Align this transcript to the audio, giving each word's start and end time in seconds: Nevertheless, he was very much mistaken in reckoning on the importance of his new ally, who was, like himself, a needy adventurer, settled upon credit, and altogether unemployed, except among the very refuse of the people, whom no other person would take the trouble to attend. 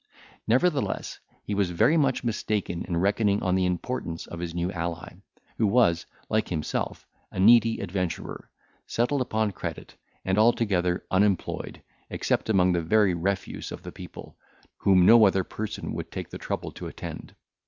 Nevertheless, 0.47 1.19
he 1.43 1.53
was 1.53 1.69
very 1.69 1.95
much 1.95 2.23
mistaken 2.23 2.83
in 2.85 2.97
reckoning 2.97 3.43
on 3.43 3.53
the 3.53 3.67
importance 3.67 4.25
of 4.25 4.39
his 4.39 4.55
new 4.55 4.71
ally, 4.71 5.17
who 5.59 5.67
was, 5.67 6.07
like 6.27 6.47
himself, 6.49 7.05
a 7.31 7.39
needy 7.39 7.79
adventurer, 7.79 8.49
settled 8.87 9.21
upon 9.21 9.51
credit, 9.51 9.95
and 10.25 10.39
altogether 10.39 11.05
unemployed, 11.11 11.83
except 12.09 12.49
among 12.49 12.71
the 12.71 12.81
very 12.81 13.13
refuse 13.13 13.71
of 13.71 13.83
the 13.83 13.91
people, 13.91 14.35
whom 14.79 15.05
no 15.05 15.23
other 15.27 15.43
person 15.43 15.93
would 15.93 16.09
take 16.11 16.31
the 16.31 16.39
trouble 16.39 16.71
to 16.71 16.87
attend. 16.87 17.35